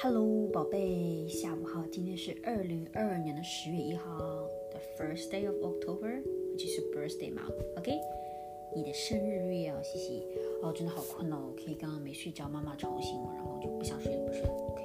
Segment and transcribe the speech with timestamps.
[0.00, 1.84] Hello，宝贝，下午好。
[1.90, 4.16] 今天是二零二二年的十月一号
[4.70, 6.22] ，the first day of October，
[6.56, 7.42] 就是 birthday 嘛
[7.76, 7.98] ，OK？
[8.76, 10.22] 你的生日月哦，嘻嘻。
[10.62, 11.74] 哦，真的好困哦，OK？
[11.74, 14.82] 刚刚没睡觉，妈妈吵醒我，然后就不想睡了，不睡了，OK？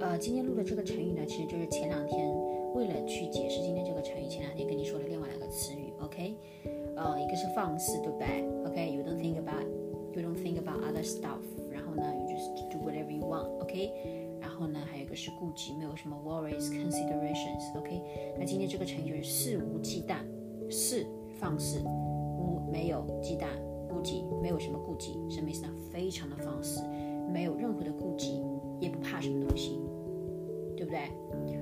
[0.00, 2.28] 呃，今天录的这个成语呢，其实就是前两天
[2.74, 6.34] 为了去解释今天这个成语，前两天跟你说的另外两个词语，OK？
[6.96, 11.38] 呃，一个是放肆，对不对？OK？You don't think about，you don't think about other stuff，
[11.70, 12.02] 然后呢
[13.74, 13.90] OK，
[14.40, 18.00] 然后呢，还有一个是顾忌，没有什么 worries considerations，OK？
[18.38, 20.18] 那今天这个成语就是肆无忌惮，
[20.70, 21.04] 肆
[21.40, 23.46] 放肆，无没有忌惮，
[23.88, 25.70] 顾忌没有什么顾忌，什么意思呢？
[25.92, 26.82] 非常的放肆，
[27.32, 28.40] 没有任何的顾忌，
[28.78, 29.80] 也不怕什么东西，
[30.76, 31.10] 对不对？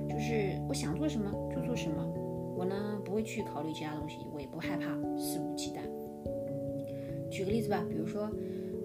[0.07, 2.07] 就是我想做什么就做什么，
[2.55, 4.85] 我呢不会去考虑其他东西，我也不害怕，
[5.17, 5.79] 肆无忌惮。
[7.31, 8.29] 举个例子吧，比如说，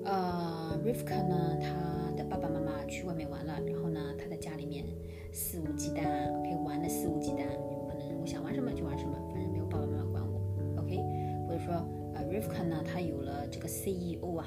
[0.05, 4.85] 呃，Rivka 呢，他爸爸妈妈去外面玩了，然后呢，他在家里面
[5.33, 6.03] 肆无忌惮
[6.39, 7.47] ，OK，玩的肆无忌惮，
[7.89, 10.99] 可能我想玩什么就玩什么，反正没有爸爸妈妈管我，OK，
[11.47, 11.75] 或者说，
[12.15, 14.47] 呃，Rivka 呢，他有了这个 CEO 啊，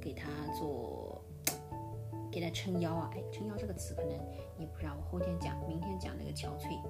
[0.00, 1.20] 给他做，
[2.30, 4.12] 给他撑腰啊，哎，撑腰这个词可能
[4.56, 6.80] 你不知道，我后天讲，明天讲那个憔悴，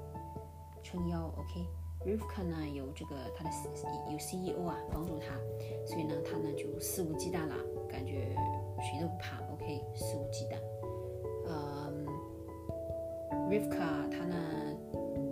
[0.83, 1.67] 撑腰，OK。
[2.05, 3.50] Rivka 呢有这个他的
[4.12, 5.34] 有 CEO 啊帮助他，
[5.84, 7.56] 所以呢他呢就肆无忌惮了，
[7.89, 8.37] 感觉
[8.78, 9.36] 谁都不怕
[13.49, 14.37] ，Rivka 他呢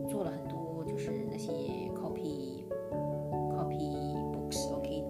[0.09, 1.53] 做了很多就是那些
[1.95, 2.65] copy
[3.53, 5.05] copy books，OK，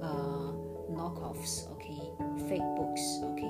[0.00, 0.54] 呃
[0.94, 3.42] ，knockoffs，OK，fake books，OK，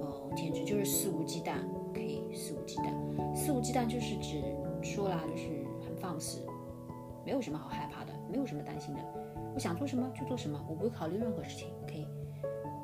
[0.00, 1.54] 哦，简直就是肆无忌惮
[1.90, 4.42] ，OK，肆无忌惮，肆无忌惮就是指
[4.82, 5.48] 说啦，就是
[5.86, 6.40] 很放肆。
[7.24, 9.00] 没有什么好害怕的，没有什么担心的。
[9.54, 11.68] 我想做什么就做什么，我不会考虑任何事情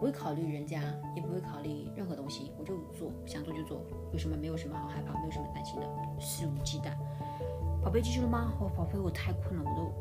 [0.01, 0.81] 不会考虑人家，
[1.15, 3.83] 也不会考虑任何东西，我就做，想做就做。
[4.15, 5.87] 有什么没有什么好害怕，没有什么担心的，
[6.19, 6.97] 肆无忌惮。
[7.85, 8.55] 宝贝记住了吗？
[8.59, 9.93] 哦，宝贝，我太困了，我都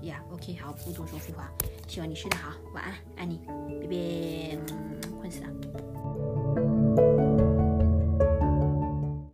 [0.08, 1.52] 呀，OK，好，不多说废话。
[1.86, 5.17] 希望你睡得好，晚安，爱你，拜拜，